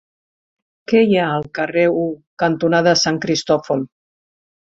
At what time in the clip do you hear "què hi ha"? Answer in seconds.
0.91-1.25